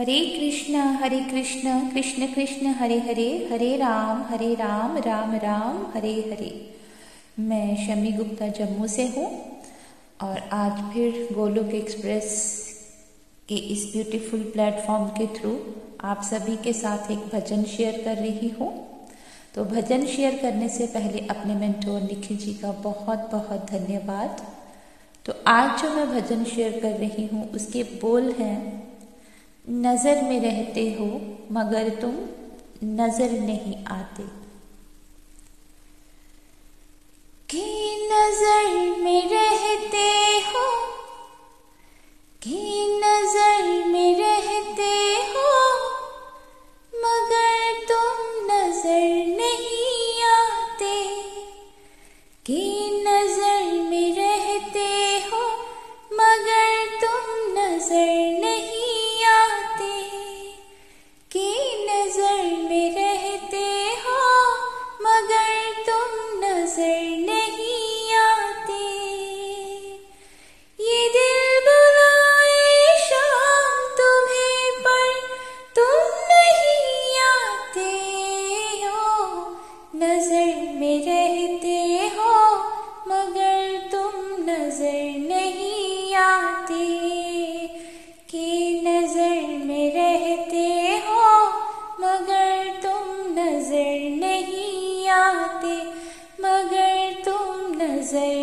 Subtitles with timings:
[0.00, 6.12] हरे कृष्ण हरे कृष्ण कृष्ण कृष्ण, हरे हरे हरे राम हरे राम राम राम, हरे
[6.20, 6.52] हरे।
[7.38, 9.26] मैं शमी गुप्ता जम्मू से हूँ
[10.20, 12.32] और आज फिर गोलोक एक्सप्रेस
[13.48, 15.54] के इस ब्यूटीफुल प्लेटफॉर्म के थ्रू
[16.04, 18.72] आप सभी के साथ एक भजन शेयर कर रही हूँ।
[19.54, 24.46] तो भजन शेयर करने से पहले अपने मेंटोर निखिल जी का बहुत बहुत धन्यवाद।
[25.26, 28.89] तो आज जो मैं भजन शेयर कर रही हूँ, उसके बोल हैं
[29.68, 31.06] नज़र में रहते हो,
[31.52, 32.14] मगर तुम
[32.84, 34.22] नज़र नहीं आते।
[37.50, 37.62] कि
[38.12, 40.08] नज़र में रहते
[40.48, 40.70] हो,
[42.42, 42.86] कि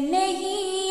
[0.00, 0.90] नहीं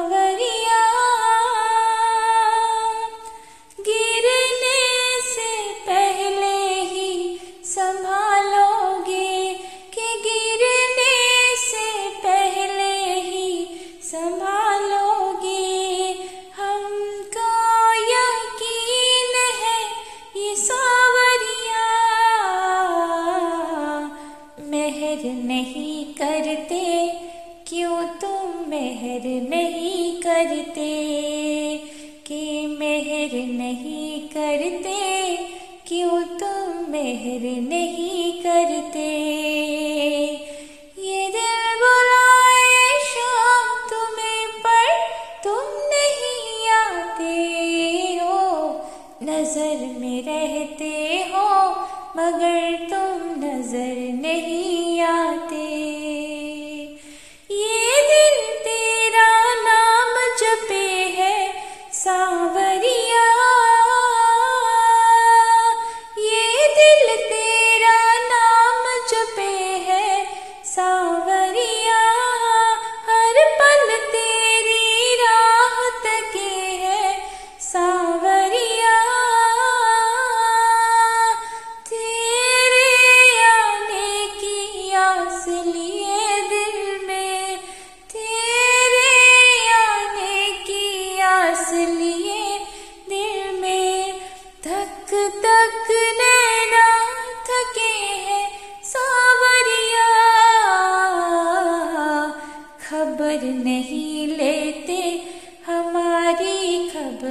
[0.00, 0.57] காவரி
[37.08, 39.04] मेहर नहीं करते।
[41.02, 44.90] ये दिल बुलाए शाम तुम्हें पर
[45.44, 47.36] तुम नहीं आते
[48.18, 48.40] हो।
[49.22, 50.92] नज़र में रहते
[51.30, 51.48] हो,
[52.16, 53.97] मगर तुम नज़र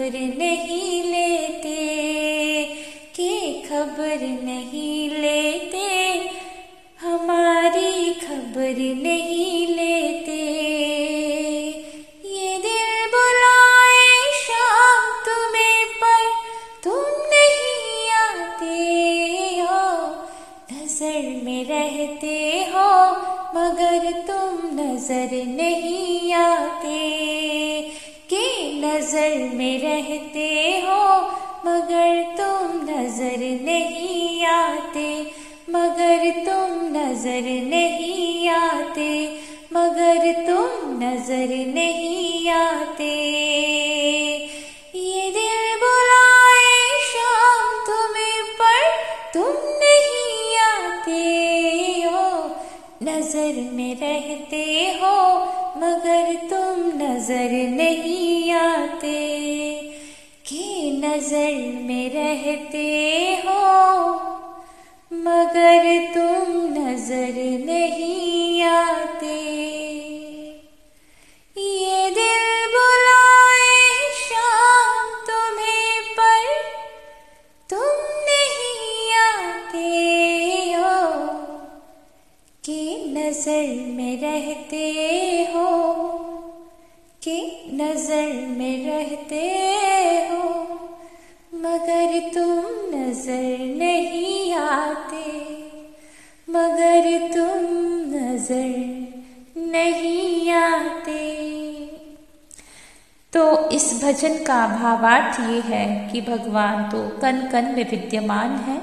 [0.08, 1.80] खबर नहीं लेते,
[3.16, 5.88] के खबर नहीं लेते।
[7.02, 10.38] हमारी खबर नहीं लेते।
[12.30, 14.08] ये दिल बुलाए
[14.38, 16.24] शाम तुम्हें पर,
[16.84, 18.80] तुम नहीं आते
[19.60, 19.84] हो।
[20.72, 22.38] नज़र में रहते
[22.72, 22.90] हो,
[23.56, 25.67] मगर तुम नज़र नहीं
[36.18, 39.10] मगर तुम नज़र नहीं आते,
[39.74, 43.10] मगर तुम नज़र नहीं आते।
[44.96, 48.82] ये दिल बुलाए शाम तुम्हें पर
[49.34, 49.54] तुम
[49.84, 51.22] नहीं आते
[52.06, 52.26] हो
[53.04, 54.66] नज़र में रहते
[55.02, 55.16] हो,
[55.78, 59.16] मगर तुम नज़र नहीं आते।
[60.48, 61.56] कि नज़र
[61.86, 62.88] में रहते
[63.46, 64.07] हो
[65.28, 67.34] मगर तुम नज़र
[67.66, 69.36] नहीं आते।
[71.58, 76.46] ये दिल बुलाए शाम तुम्हें पर,
[77.70, 79.92] तुम नहीं आते
[80.72, 81.18] हो।
[82.66, 84.86] कि नज़र में रहते
[85.56, 85.98] हो,
[87.24, 89.46] कि नज़र में रहते
[90.32, 90.50] हो।
[91.56, 95.17] मगर तुम नज़र नहीं आते।
[96.58, 97.66] मगर तुम
[98.16, 101.26] नज़र नहीं आते।
[103.34, 108.82] तो इस भजन का भावार्थ ये है कि भगवान तो कन कन में विद्यमान है,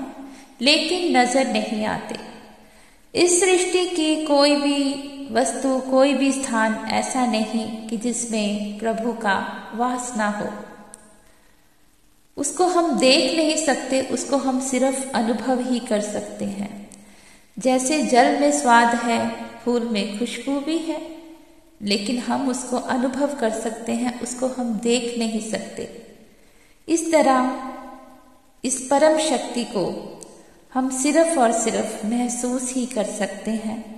[0.61, 2.19] लेकिन नज़र नहीं आते।
[3.15, 9.37] इस सृष्टि की कोई भी वस्तु, कोई भी स्थान ऐसा नहीं कि जिसमें प्रभु का
[9.75, 10.49] वास ना हो।
[12.37, 16.84] उसको हम देख नहीं सकते, उसको हम सिर्फ़ अनुभव ही कर सकते हैं।
[17.59, 21.09] जैसे जल में स्वाद है, फूल में खुशबू भी है,
[21.83, 26.07] लेकिन हम उसको अनुभव कर सकते हैं, उसको हम देख नहीं सकते।
[26.89, 27.71] इस तरह
[28.65, 30.11] इस परम शक्ति को
[30.75, 33.94] हम सिर्फ़ और सिर्फ़ महसूस ही कर सकते हैं।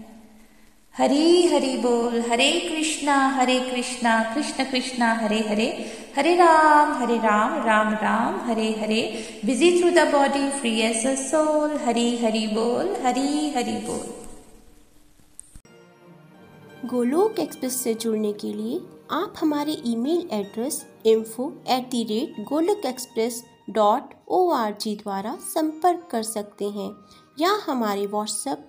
[0.96, 5.66] हरी हरि बोल, Hare Krishna Hare Krishna, Krishna Krishna, Hare Hare
[6.16, 9.00] Hare Ram Hare Ram Ram Ram, Hare Hare
[9.44, 14.06] busy through the body free as a soul Hari Hari बोल, हरी हरि बोल।
[16.88, 18.80] गोलोक एक्सप्रेस से जुड़ने के लिए
[19.12, 25.36] आप हमारे email address info at the rate Golok express dot O R G द्वारा
[25.44, 26.90] संपर्क कर सकते हैं
[27.40, 28.68] या हमारे WhatsApp